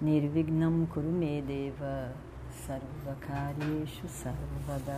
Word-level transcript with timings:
Nirvignam 0.00 0.86
Kurumedeva 0.86 2.12
Sarvakaryeshu 2.50 4.08
Sarvada 4.08 4.92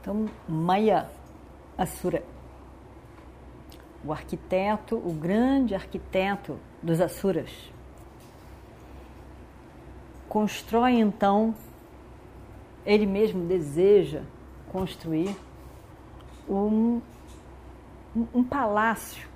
Então, 0.00 0.26
Maya 0.48 1.10
Asura, 1.76 2.22
o 4.04 4.12
arquiteto, 4.12 4.94
o 4.96 5.12
grande 5.12 5.74
arquiteto 5.74 6.60
dos 6.80 7.00
Asuras, 7.00 7.50
constrói 10.28 11.00
então, 11.00 11.52
ele 12.84 13.04
mesmo 13.04 13.44
deseja 13.46 14.22
construir 14.70 15.36
um, 16.48 17.00
um, 18.32 18.44
palácio, 18.44 19.26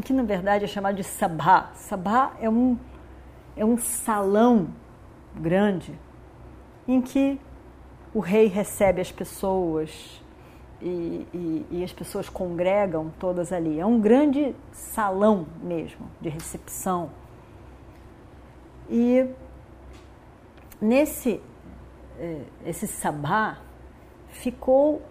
que 0.00 0.12
na 0.12 0.22
verdade 0.22 0.64
é 0.64 0.68
chamado 0.68 0.96
de 0.96 1.04
Sabha. 1.04 1.70
Sabha 1.74 2.32
é 2.40 2.48
um, 2.48 2.76
é 3.56 3.64
um 3.64 3.78
salão 3.78 4.68
grande 5.34 5.98
em 6.86 7.00
que 7.00 7.40
o 8.14 8.20
rei 8.20 8.46
recebe 8.46 9.00
as 9.00 9.12
pessoas 9.12 10.22
e, 10.80 11.26
e, 11.34 11.66
e, 11.70 11.84
as 11.84 11.92
pessoas 11.92 12.28
congregam 12.28 13.12
todas 13.18 13.52
ali. 13.52 13.80
É 13.80 13.84
um 13.84 14.00
grande 14.00 14.54
salão 14.70 15.46
mesmo 15.60 16.08
de 16.20 16.28
recepção. 16.28 17.10
E 18.88 19.28
nesse 20.80 21.40
eh, 22.18 22.42
esse 22.66 22.86
sabá 22.86 23.58
ficou 24.28 25.02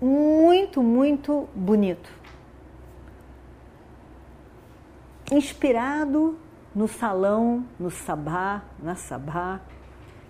muito, 0.00 0.82
muito 0.82 1.48
bonito. 1.54 2.23
Inspirado 5.30 6.38
no 6.74 6.86
salão, 6.86 7.64
no 7.78 7.90
sabá, 7.90 8.62
na 8.82 8.94
sabá 8.94 9.60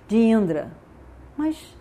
de 0.06 0.16
Indra, 0.16 0.70
mas 1.36 1.76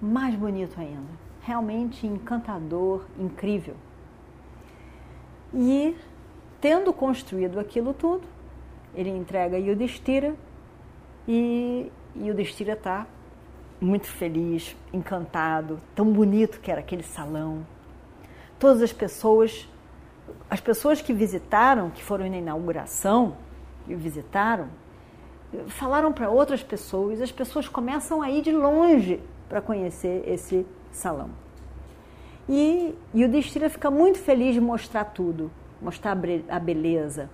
mais 0.00 0.34
bonito 0.34 0.78
ainda, 0.78 1.12
realmente 1.42 2.06
encantador, 2.06 3.04
incrível. 3.18 3.76
E 5.54 5.96
tendo 6.60 6.92
construído 6.92 7.58
aquilo 7.58 7.94
tudo, 7.94 8.26
ele 8.94 9.10
entrega 9.10 9.58
Yudhishthira 9.58 10.34
e 11.28 11.90
Yudhishthira 12.16 12.72
está 12.72 13.06
muito 13.80 14.06
feliz, 14.06 14.76
encantado, 14.92 15.80
tão 15.94 16.12
bonito 16.12 16.60
que 16.60 16.70
era 16.70 16.80
aquele 16.80 17.02
salão. 17.02 17.66
Todas 18.58 18.82
as 18.82 18.92
pessoas, 18.92 19.68
as 20.48 20.60
pessoas 20.60 21.00
que 21.00 21.12
visitaram, 21.12 21.90
que 21.90 22.02
foram 22.02 22.28
na 22.28 22.38
inauguração 22.38 23.36
e 23.88 23.94
visitaram, 23.94 24.68
falaram 25.68 26.12
para 26.12 26.28
outras 26.28 26.62
pessoas, 26.62 27.20
as 27.20 27.32
pessoas 27.32 27.68
começam 27.68 28.22
a 28.22 28.30
ir 28.30 28.42
de 28.42 28.52
longe 28.52 29.20
para 29.48 29.60
conhecer 29.60 30.24
esse 30.26 30.66
salão. 30.90 31.30
E, 32.48 32.94
e 33.12 33.24
o 33.24 33.28
Destira 33.28 33.68
fica 33.68 33.90
muito 33.90 34.18
feliz 34.18 34.54
de 34.54 34.60
mostrar 34.60 35.04
tudo, 35.04 35.50
mostrar 35.80 36.16
a 36.48 36.58
beleza, 36.58 37.28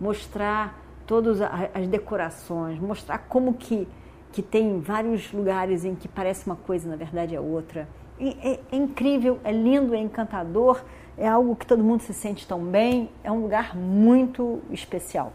mostrar 0.00 0.78
todas 1.06 1.40
as 1.40 1.88
decorações, 1.88 2.78
mostrar 2.78 3.18
como 3.18 3.54
que, 3.54 3.88
que 4.32 4.42
tem 4.42 4.80
vários 4.80 5.32
lugares 5.32 5.84
em 5.84 5.94
que 5.94 6.06
parece 6.06 6.46
uma 6.46 6.56
coisa, 6.56 6.88
na 6.88 6.96
verdade 6.96 7.34
é 7.34 7.40
outra. 7.40 7.88
É, 8.20 8.50
é, 8.52 8.76
incrível, 8.76 9.40
é 9.42 9.50
lindo, 9.50 9.94
é 9.94 9.98
encantador, 9.98 10.84
é 11.16 11.26
algo 11.26 11.56
que 11.56 11.64
todo 11.64 11.82
mundo 11.82 12.02
se 12.02 12.12
sente 12.12 12.46
tão 12.46 12.62
bem, 12.62 13.08
é 13.24 13.32
um 13.32 13.40
lugar 13.40 13.74
muito 13.74 14.60
especial. 14.70 15.32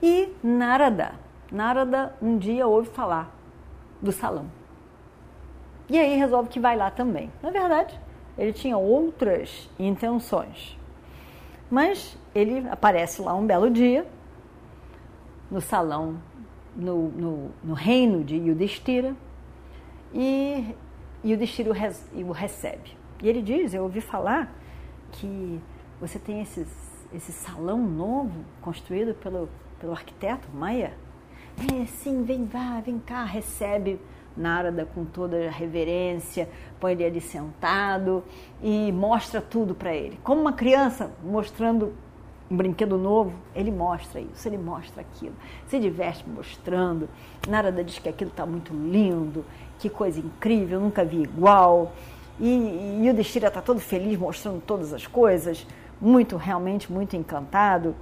E 0.00 0.32
Narada, 0.42 1.14
Narada 1.50 2.14
um 2.22 2.38
dia 2.38 2.66
ouve 2.66 2.88
falar 2.90 3.34
do 4.00 4.12
salão. 4.12 4.46
E 5.90 5.98
aí 5.98 6.16
resolve 6.16 6.48
que 6.48 6.60
vai 6.60 6.76
lá 6.76 6.90
também. 6.90 7.30
Na 7.42 7.50
verdade, 7.50 7.98
ele 8.38 8.52
tinha 8.52 8.78
outras 8.78 9.68
intenções. 9.78 10.78
Mas 11.70 12.16
ele 12.34 12.68
aparece 12.68 13.20
lá 13.20 13.34
um 13.34 13.46
belo 13.46 13.70
dia, 13.70 14.06
no 15.50 15.60
salão, 15.60 16.16
no, 16.76 17.08
no, 17.08 17.50
no 17.62 17.74
reino 17.74 18.24
de 18.24 18.36
Yudhishthira, 18.36 19.14
e 20.14 20.74
Yudhishthira 21.24 21.70
o, 21.70 22.28
o 22.28 22.32
recebe. 22.32 22.96
E 23.22 23.28
ele 23.28 23.42
diz, 23.42 23.72
eu 23.74 23.82
ouvi 23.84 24.00
falar 24.00 24.52
que 25.12 25.60
você 26.00 26.18
tem 26.18 26.40
esses, 26.40 26.68
esse 27.14 27.32
salão 27.32 27.78
novo 27.78 28.44
construído 28.60 29.14
pelo, 29.14 29.48
pelo 29.78 29.92
arquiteto 29.92 30.48
Maia 30.52 30.92
é, 31.58 31.86
sim, 31.86 32.22
vem, 32.22 32.46
vá, 32.46 32.80
vem 32.80 32.98
cá, 32.98 33.24
recebe 33.24 34.00
Narada 34.34 34.86
com 34.86 35.04
toda 35.04 35.46
a 35.46 35.50
reverência, 35.50 36.48
põe 36.80 36.92
ele 36.92 37.04
ali 37.04 37.20
sentado 37.20 38.24
e 38.62 38.90
mostra 38.90 39.42
tudo 39.42 39.74
para 39.74 39.94
ele. 39.94 40.18
Como 40.24 40.40
uma 40.40 40.54
criança 40.54 41.12
mostrando 41.22 41.92
um 42.52 42.56
brinquedo 42.56 42.98
novo, 42.98 43.32
ele 43.54 43.70
mostra 43.70 44.20
isso, 44.20 44.46
ele 44.46 44.58
mostra 44.58 45.00
aquilo, 45.00 45.34
se 45.68 45.80
diverte 45.80 46.22
mostrando. 46.28 47.08
Narada 47.48 47.82
diz 47.82 47.98
que 47.98 48.10
aquilo 48.10 48.30
está 48.30 48.44
muito 48.44 48.74
lindo, 48.74 49.42
que 49.78 49.88
coisa 49.88 50.20
incrível, 50.20 50.78
nunca 50.78 51.02
vi 51.02 51.22
igual. 51.22 51.94
E, 52.38 53.00
e 53.02 53.10
o 53.10 53.14
Destira 53.14 53.48
está 53.48 53.62
todo 53.62 53.80
feliz 53.80 54.18
mostrando 54.18 54.60
todas 54.60 54.92
as 54.92 55.06
coisas, 55.06 55.66
muito, 55.98 56.36
realmente 56.36 56.92
muito 56.92 57.16
encantado. 57.16 57.94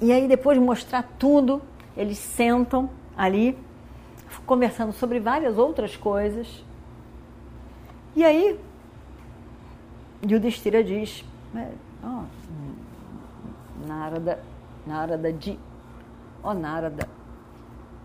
E 0.00 0.12
aí, 0.12 0.28
depois 0.28 0.56
de 0.56 0.64
mostrar 0.64 1.02
tudo, 1.18 1.60
eles 1.96 2.18
sentam 2.18 2.88
ali, 3.16 3.58
conversando 4.46 4.92
sobre 4.92 5.18
várias 5.18 5.58
outras 5.58 5.96
coisas. 5.96 6.64
E 8.14 8.24
aí, 8.24 8.58
Yudhishthira 10.22 10.84
diz, 10.84 11.24
oh, 12.04 13.86
Narada, 13.86 14.42
Narada 14.86 15.32
de, 15.32 15.58
oh, 16.42 16.54
Narada, 16.54 17.08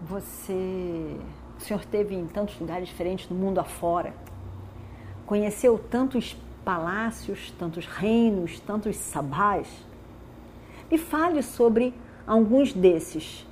você, 0.02 1.20
o 1.58 1.62
senhor 1.62 1.84
teve 1.86 2.16
em 2.16 2.26
tantos 2.28 2.60
lugares 2.60 2.88
diferentes 2.88 3.30
no 3.30 3.36
mundo 3.36 3.60
afora, 3.60 4.14
conheceu 5.26 5.78
tantos 5.78 6.38
palácios, 6.64 7.52
tantos 7.58 7.86
reinos, 7.86 8.60
tantos 8.60 8.96
sabás. 8.96 9.68
Me 10.90 10.98
fale 10.98 11.44
sobre 11.44 11.94
alguns 12.26 12.74
desses 12.74 13.46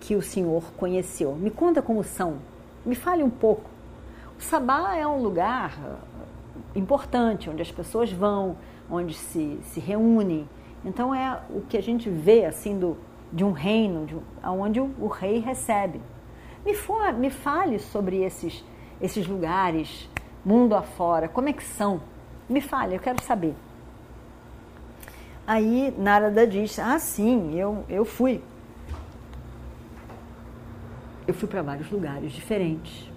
que 0.00 0.14
o 0.14 0.22
senhor 0.22 0.64
conheceu. 0.76 1.34
Me 1.34 1.50
conta 1.50 1.82
como 1.82 2.02
são. 2.02 2.38
Me 2.84 2.94
fale 2.94 3.22
um 3.22 3.30
pouco. 3.30 3.68
O 4.38 4.42
Sabá 4.42 4.96
é 4.96 5.06
um 5.06 5.20
lugar 5.22 5.78
uh, 5.78 6.78
importante, 6.78 7.50
onde 7.50 7.60
as 7.60 7.70
pessoas 7.70 8.10
vão, 8.10 8.56
onde 8.90 9.14
se, 9.14 9.58
se 9.62 9.80
reúnem. 9.80 10.48
Então 10.84 11.14
é 11.14 11.40
o 11.50 11.60
que 11.62 11.76
a 11.76 11.82
gente 11.82 12.08
vê 12.08 12.44
assim 12.44 12.78
do, 12.78 12.96
de 13.32 13.44
um 13.44 13.52
reino, 13.52 14.06
de, 14.06 14.16
onde 14.44 14.80
o, 14.80 14.90
o 14.98 15.06
rei 15.06 15.38
recebe. 15.38 16.00
Me, 16.64 16.74
for, 16.74 17.12
me 17.12 17.30
fale 17.30 17.78
sobre 17.78 18.22
esses, 18.22 18.64
esses 19.00 19.26
lugares, 19.26 20.08
mundo 20.44 20.74
afora, 20.74 21.28
como 21.28 21.48
é 21.48 21.52
que 21.52 21.64
são? 21.64 22.00
Me 22.48 22.60
fale, 22.60 22.96
eu 22.96 23.00
quero 23.00 23.22
saber. 23.22 23.54
Aí 25.46 25.94
Narada 25.98 26.46
diz: 26.46 26.78
Ah, 26.78 26.98
sim, 26.98 27.54
eu, 27.58 27.84
eu 27.88 28.04
fui 28.04 28.42
eu 31.30 31.34
fui 31.34 31.48
para 31.48 31.62
vários 31.62 31.88
lugares 31.90 32.32
diferentes. 32.32 33.08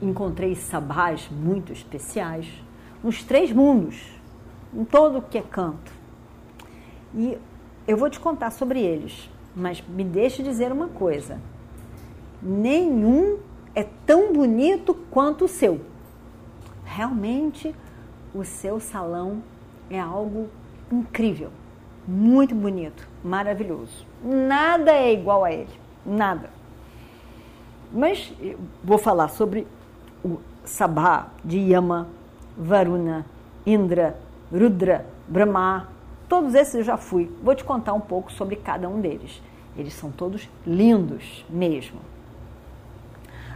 Encontrei 0.00 0.54
sabás 0.54 1.26
muito 1.30 1.72
especiais 1.72 2.46
nos 3.02 3.22
três 3.22 3.50
mundos, 3.50 4.17
em 4.72 4.84
todo 4.84 5.18
o 5.18 5.22
que 5.22 5.38
é 5.38 5.42
canto. 5.42 5.92
E 7.14 7.38
eu 7.86 7.96
vou 7.96 8.10
te 8.10 8.20
contar 8.20 8.50
sobre 8.50 8.80
eles, 8.80 9.30
mas 9.54 9.82
me 9.88 10.04
deixe 10.04 10.42
dizer 10.42 10.70
uma 10.72 10.88
coisa: 10.88 11.40
nenhum 12.42 13.38
é 13.74 13.86
tão 14.04 14.32
bonito 14.32 14.94
quanto 15.10 15.44
o 15.44 15.48
seu. 15.48 15.80
Realmente, 16.84 17.74
o 18.34 18.44
seu 18.44 18.80
salão 18.80 19.42
é 19.90 19.98
algo 19.98 20.48
incrível. 20.90 21.50
muito 22.06 22.54
bonito, 22.54 23.06
maravilhoso. 23.22 24.06
Nada 24.24 24.90
é 24.92 25.12
igual 25.12 25.44
a 25.44 25.52
ele, 25.52 25.68
nada. 26.06 26.48
Mas 27.92 28.32
vou 28.82 28.96
falar 28.96 29.28
sobre 29.28 29.66
o 30.24 30.38
Sabha 30.64 31.26
de 31.44 31.58
Yama, 31.58 32.08
Varuna, 32.56 33.26
Indra, 33.66 34.18
Rudra, 34.50 35.04
Brahma, 35.26 35.88
todos 36.28 36.54
esses 36.54 36.74
eu 36.74 36.82
já 36.82 36.96
fui. 36.96 37.30
Vou 37.42 37.54
te 37.54 37.64
contar 37.64 37.92
um 37.92 38.00
pouco 38.00 38.32
sobre 38.32 38.56
cada 38.56 38.88
um 38.88 39.00
deles. 39.00 39.42
Eles 39.76 39.94
são 39.94 40.10
todos 40.10 40.48
lindos 40.66 41.44
mesmo. 41.48 42.00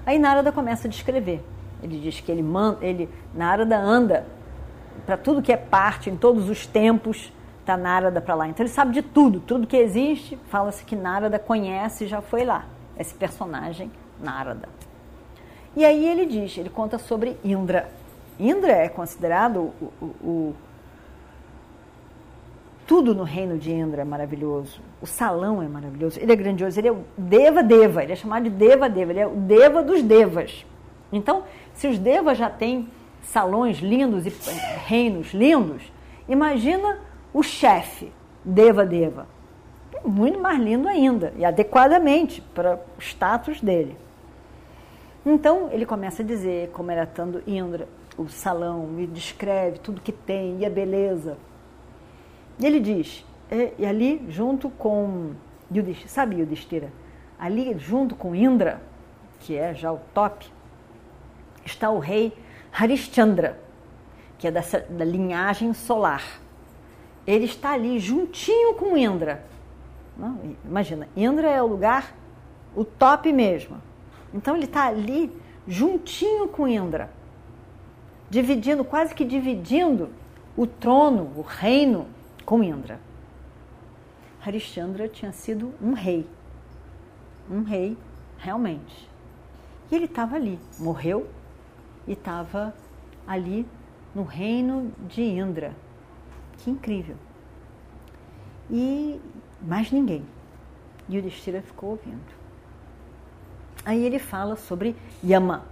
Aí 0.04 0.18
Narada 0.18 0.52
começa 0.52 0.86
a 0.86 0.90
descrever. 0.90 1.42
Ele 1.82 1.98
diz 1.98 2.20
que 2.20 2.30
ele, 2.30 2.42
manda, 2.42 2.84
ele 2.84 3.08
Narada 3.34 3.78
anda 3.78 4.26
para 5.06 5.16
tudo 5.16 5.42
que 5.42 5.52
é 5.52 5.56
parte, 5.56 6.10
em 6.10 6.16
todos 6.16 6.48
os 6.48 6.66
tempos, 6.66 7.32
está 7.60 7.76
Narada 7.76 8.20
para 8.20 8.34
lá. 8.34 8.48
Então 8.48 8.64
ele 8.64 8.72
sabe 8.72 8.92
de 8.92 9.02
tudo, 9.02 9.40
tudo 9.40 9.66
que 9.66 9.76
existe, 9.76 10.38
fala-se 10.48 10.84
que 10.84 10.94
Narada 10.94 11.38
conhece 11.38 12.04
e 12.04 12.06
já 12.06 12.20
foi 12.20 12.44
lá. 12.44 12.66
Esse 12.98 13.14
personagem, 13.14 13.90
Narada. 14.20 14.68
E 15.74 15.84
aí 15.84 16.06
ele 16.06 16.26
diz, 16.26 16.56
ele 16.58 16.68
conta 16.68 16.98
sobre 16.98 17.36
Indra. 17.42 17.88
Indra 18.38 18.72
é 18.72 18.88
considerado 18.88 19.72
o, 19.80 19.92
o, 20.00 20.06
o 20.22 20.54
tudo 22.92 23.14
no 23.14 23.22
reino 23.22 23.56
de 23.56 23.72
Indra 23.72 24.02
é 24.02 24.04
maravilhoso. 24.04 24.78
O 25.00 25.06
salão 25.06 25.62
é 25.62 25.66
maravilhoso. 25.66 26.20
Ele 26.20 26.30
é 26.30 26.36
grandioso. 26.36 26.78
Ele 26.78 26.88
é 26.88 26.92
o 26.92 27.02
Deva 27.16 27.62
Deva. 27.62 28.02
Ele 28.02 28.12
é 28.12 28.16
chamado 28.16 28.42
de 28.42 28.50
Deva 28.50 28.86
Deva. 28.86 29.12
Ele 29.12 29.20
é 29.20 29.26
o 29.26 29.30
Deva 29.30 29.82
dos 29.82 30.02
Devas. 30.02 30.66
Então, 31.10 31.44
se 31.72 31.86
os 31.88 31.98
Devas 31.98 32.36
já 32.36 32.50
têm 32.50 32.90
salões 33.22 33.78
lindos 33.78 34.26
e 34.26 34.32
reinos 34.84 35.32
lindos, 35.32 35.90
imagina 36.28 36.98
o 37.32 37.42
chefe 37.42 38.12
Deva 38.44 38.84
Deva. 38.84 39.26
Muito 40.04 40.38
mais 40.38 40.60
lindo 40.60 40.86
ainda 40.86 41.32
e 41.38 41.46
adequadamente 41.46 42.42
para 42.54 42.78
o 42.98 43.00
status 43.00 43.58
dele. 43.62 43.96
Então 45.24 45.70
ele 45.72 45.86
começa 45.86 46.22
a 46.22 46.26
dizer 46.26 46.68
como 46.74 46.90
era 46.90 47.06
tanto 47.06 47.42
Indra, 47.46 47.88
o 48.18 48.28
salão, 48.28 48.86
e 48.98 49.06
descreve 49.06 49.78
tudo 49.78 50.02
que 50.02 50.12
tem 50.12 50.58
e 50.58 50.66
a 50.66 50.70
beleza. 50.70 51.38
E 52.58 52.66
ele 52.66 52.80
diz, 52.80 53.24
e, 53.50 53.72
e 53.78 53.86
ali 53.86 54.24
junto 54.28 54.70
com 54.70 55.32
Yudhishthira, 55.70 56.08
sabe 56.08 56.40
Yudhishthira? 56.40 56.92
Ali 57.38 57.76
junto 57.78 58.14
com 58.14 58.34
Indra, 58.34 58.80
que 59.40 59.56
é 59.56 59.74
já 59.74 59.92
o 59.92 60.00
top, 60.14 60.46
está 61.64 61.90
o 61.90 61.98
rei 61.98 62.32
Harishchandra, 62.72 63.58
que 64.38 64.46
é 64.46 64.50
dessa, 64.50 64.80
da 64.80 65.04
linhagem 65.04 65.72
solar. 65.74 66.40
Ele 67.26 67.44
está 67.44 67.72
ali 67.72 67.98
juntinho 67.98 68.74
com 68.74 68.96
Indra. 68.96 69.44
Não? 70.16 70.38
Imagina, 70.64 71.08
Indra 71.16 71.48
é 71.48 71.62
o 71.62 71.66
lugar, 71.66 72.14
o 72.74 72.84
top 72.84 73.32
mesmo. 73.32 73.76
Então 74.32 74.56
ele 74.56 74.64
está 74.64 74.86
ali 74.86 75.30
juntinho 75.66 76.48
com 76.48 76.66
Indra, 76.66 77.10
dividindo, 78.28 78.84
quase 78.84 79.14
que 79.14 79.24
dividindo 79.24 80.10
o 80.56 80.66
trono, 80.66 81.32
o 81.36 81.42
reino 81.42 82.06
com 82.42 82.62
Indra. 82.62 83.00
Harishchandra 84.44 85.08
tinha 85.08 85.32
sido 85.32 85.72
um 85.80 85.92
rei. 85.92 86.28
Um 87.50 87.62
rei, 87.62 87.96
realmente. 88.38 89.08
E 89.90 89.94
ele 89.94 90.06
estava 90.06 90.36
ali, 90.36 90.58
morreu 90.78 91.28
e 92.06 92.12
estava 92.12 92.74
ali 93.26 93.66
no 94.14 94.24
reino 94.24 94.92
de 95.08 95.22
Indra. 95.22 95.74
Que 96.58 96.70
incrível. 96.70 97.16
E 98.70 99.20
mais 99.60 99.90
ninguém. 99.90 100.24
E 101.08 101.18
o 101.18 101.22
Destira 101.22 101.62
ficou 101.62 101.90
ouvindo. 101.90 102.42
Aí 103.84 104.04
ele 104.04 104.18
fala 104.18 104.56
sobre 104.56 104.96
Yama. 105.24 105.64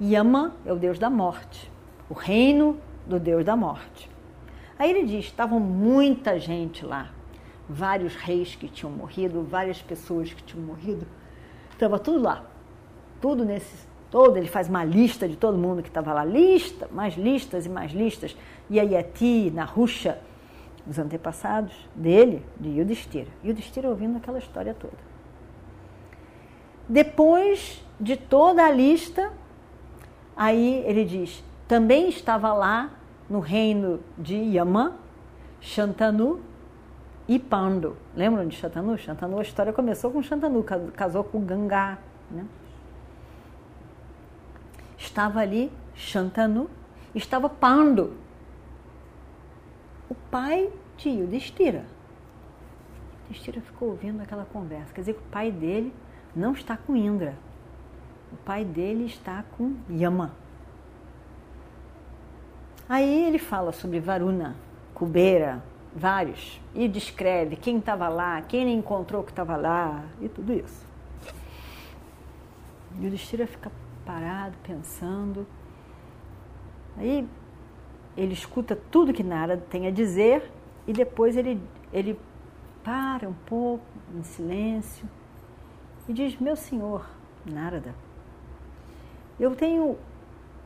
Yama 0.00 0.54
é 0.64 0.72
o 0.72 0.76
deus 0.76 0.98
da 0.98 1.10
morte, 1.10 1.70
o 2.08 2.14
reino 2.14 2.78
do 3.06 3.18
deus 3.18 3.44
da 3.44 3.56
morte. 3.56 4.08
Aí 4.78 4.90
ele 4.90 5.04
diz: 5.04 5.26
estavam 5.26 5.58
muita 5.58 6.38
gente 6.38 6.84
lá, 6.84 7.10
vários 7.68 8.14
reis 8.14 8.54
que 8.54 8.68
tinham 8.68 8.92
morrido, 8.92 9.42
várias 9.42 9.82
pessoas 9.82 10.32
que 10.32 10.42
tinham 10.42 10.64
morrido, 10.64 11.06
estava 11.72 11.98
tudo 11.98 12.22
lá, 12.22 12.44
tudo 13.20 13.44
nesse 13.44 13.88
todo, 14.10 14.36
ele 14.36 14.48
faz 14.48 14.68
uma 14.68 14.84
lista 14.84 15.28
de 15.28 15.36
todo 15.36 15.58
mundo 15.58 15.82
que 15.82 15.88
estava 15.88 16.12
lá, 16.12 16.24
lista, 16.24 16.88
mais 16.90 17.14
listas 17.14 17.66
e 17.66 17.68
mais 17.68 17.92
listas. 17.92 18.36
E 18.70 18.80
aí 18.80 18.94
Yati, 18.94 19.50
Narusha, 19.54 20.18
os 20.86 20.98
antepassados 20.98 21.74
dele, 21.94 22.42
de 22.58 22.70
Yudhishthira. 22.70 23.28
Yudhishthira 23.44 23.88
ouvindo 23.88 24.16
aquela 24.16 24.38
história 24.38 24.74
toda. 24.74 24.96
Depois 26.88 27.84
de 28.00 28.16
toda 28.16 28.64
a 28.64 28.70
lista, 28.70 29.30
aí 30.34 30.82
ele 30.86 31.04
diz, 31.04 31.44
também 31.66 32.08
estava 32.08 32.52
lá 32.54 32.97
no 33.28 33.40
reino 33.40 34.00
de 34.16 34.34
Yama, 34.34 34.96
Shantanu 35.60 36.40
e 37.26 37.38
Pando. 37.38 37.96
Lembram 38.16 38.46
de 38.48 38.56
Shantanu? 38.56 38.96
Shantanu, 38.96 39.38
a 39.38 39.42
história 39.42 39.72
começou 39.72 40.10
com 40.10 40.22
Shantanu, 40.22 40.64
casou 40.94 41.22
com 41.24 41.44
Ganga. 41.44 41.98
Né? 42.30 42.44
Estava 44.96 45.40
ali 45.40 45.70
Shantanu, 45.94 46.70
estava 47.14 47.48
Pando, 47.48 48.14
o 50.08 50.14
pai 50.14 50.70
de 50.96 51.10
Yudhishthira. 51.10 51.84
Yudhishthira 53.26 53.60
ficou 53.60 53.90
ouvindo 53.90 54.22
aquela 54.22 54.46
conversa. 54.46 54.92
Quer 54.94 55.00
dizer 55.02 55.14
que 55.14 55.20
o 55.20 55.30
pai 55.30 55.52
dele 55.52 55.92
não 56.34 56.52
está 56.52 56.76
com 56.76 56.96
Indra. 56.96 57.34
O 58.32 58.36
pai 58.36 58.64
dele 58.64 59.04
está 59.04 59.44
com 59.56 59.74
Yama. 59.90 60.32
Aí 62.88 63.24
ele 63.26 63.38
fala 63.38 63.70
sobre 63.70 64.00
Varuna, 64.00 64.56
Kubera, 64.94 65.62
vários, 65.94 66.60
e 66.74 66.88
descreve 66.88 67.54
quem 67.56 67.78
estava 67.78 68.08
lá, 68.08 68.40
quem 68.42 68.62
ele 68.62 68.72
encontrou 68.72 69.22
que 69.22 69.30
estava 69.30 69.56
lá, 69.56 70.04
e 70.20 70.28
tudo 70.28 70.52
isso. 70.52 70.86
E 72.98 73.06
o 73.06 73.10
Destira 73.10 73.46
fica 73.46 73.70
parado, 74.06 74.56
pensando. 74.62 75.46
Aí 76.96 77.28
ele 78.16 78.32
escuta 78.32 78.74
tudo 78.90 79.12
que 79.12 79.22
Narada 79.22 79.62
tem 79.68 79.86
a 79.86 79.90
dizer 79.90 80.50
e 80.86 80.92
depois 80.92 81.36
ele, 81.36 81.60
ele 81.92 82.18
para 82.82 83.28
um 83.28 83.34
pouco, 83.46 83.84
em 84.14 84.22
silêncio, 84.22 85.06
e 86.08 86.12
diz: 86.12 86.40
Meu 86.40 86.56
senhor, 86.56 87.06
Narada, 87.44 87.94
eu 89.38 89.54
tenho 89.54 89.96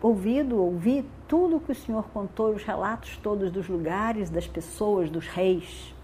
ouvido, 0.03 0.61
ouvi 0.61 1.09
tudo 1.29 1.61
que 1.61 1.73
o 1.73 1.75
senhor 1.75 2.09
contou, 2.09 2.51
os 2.55 2.63
relatos 2.63 3.17
todos 3.19 3.51
dos 3.51 3.69
lugares, 3.69 4.29
das 4.29 4.47
pessoas, 4.47 5.09
dos 5.09 5.27
reis. 5.29 5.95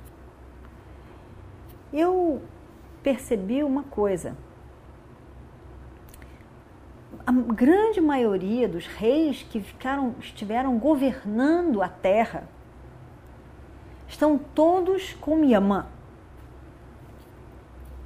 Eu 1.93 2.41
percebi 3.03 3.63
uma 3.63 3.83
coisa 3.83 4.37
a 7.29 7.33
grande 7.33 8.01
maioria 8.01 8.67
dos 8.67 8.87
reis 8.87 9.43
que 9.43 9.61
ficaram, 9.61 10.15
estiveram 10.19 10.79
governando 10.79 11.83
a 11.83 11.89
terra 11.89 12.49
estão 14.09 14.39
todos 14.39 15.13
com 15.13 15.45
Yama. 15.45 15.89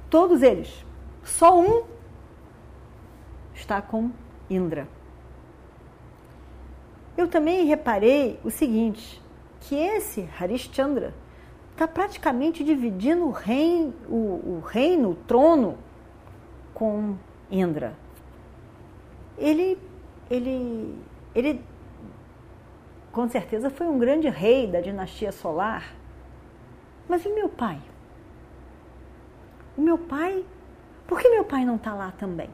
Todos 0.09 0.41
eles. 0.41 0.85
Só 1.23 1.57
um 1.57 1.83
está 3.53 3.81
com 3.81 4.11
Indra. 4.49 4.89
Eu 7.17 7.27
também 7.27 7.65
reparei 7.65 8.39
o 8.43 8.49
seguinte, 8.49 9.21
que 9.61 9.75
esse 9.75 10.27
Harishchandra 10.39 11.13
está 11.71 11.87
praticamente 11.87 12.63
dividindo 12.63 13.25
o 13.25 13.31
reino, 13.31 13.93
o, 14.09 14.15
o 14.57 14.63
reino, 14.65 15.11
o 15.11 15.15
trono 15.15 15.77
com 16.73 17.15
Indra 17.49 17.95
ele, 19.37 19.77
ele, 20.29 20.97
ele 21.33 21.65
com 23.11 23.27
certeza 23.27 23.69
foi 23.69 23.87
um 23.87 23.97
grande 23.97 24.29
rei 24.29 24.67
da 24.67 24.81
dinastia 24.81 25.31
solar. 25.31 25.93
Mas 27.07 27.25
e 27.25 27.29
meu 27.29 27.49
pai? 27.49 27.79
O 29.77 29.81
meu 29.81 29.97
pai, 29.97 30.45
por 31.07 31.19
que 31.19 31.29
meu 31.29 31.43
pai 31.43 31.65
não 31.65 31.75
está 31.75 31.93
lá 31.93 32.11
também? 32.11 32.49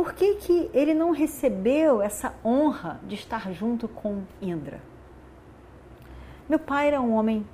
Por 0.00 0.14
que, 0.14 0.36
que 0.36 0.70
ele 0.72 0.94
não 0.94 1.10
recebeu 1.10 2.00
essa 2.00 2.32
honra 2.42 2.98
de 3.06 3.14
estar 3.16 3.52
junto 3.52 3.86
com 3.86 4.22
Indra? 4.40 4.80
Meu 6.48 6.58
pai 6.58 6.88
era 6.88 7.02
um 7.02 7.12
homem 7.12 7.46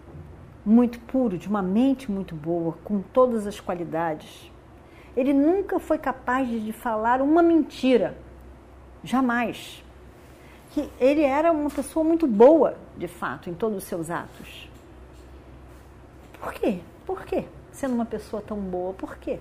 muito 0.65 1.01
puro, 1.01 1.37
de 1.37 1.49
uma 1.49 1.61
mente 1.61 2.09
muito 2.09 2.37
boa, 2.37 2.79
com 2.85 3.03
todas 3.03 3.49
as 3.49 3.59
qualidades. 3.59 4.49
Ele 5.17 5.33
nunca 5.33 5.81
foi 5.81 5.99
capaz 5.99 6.49
de 6.49 6.73
falar 6.73 7.21
uma 7.21 7.43
mentira. 7.43 8.17
Jamais. 9.03 9.83
que 10.71 10.89
ele 11.01 11.23
era 11.23 11.51
uma 11.51 11.69
pessoa 11.69 12.05
muito 12.05 12.29
boa, 12.29 12.77
de 12.97 13.09
fato, 13.09 13.51
em 13.51 13.55
todos 13.55 13.79
os 13.79 13.85
seus 13.85 14.09
atos. 14.09 14.71
Por 16.39 16.53
quê? 16.53 16.79
Por 17.05 17.25
quê? 17.25 17.45
Sendo 17.73 17.97
uma 17.97 18.07
pessoa 18.07 18.41
tão 18.41 18.61
boa, 18.61 18.93
por 18.95 19.17
quê? 19.17 19.41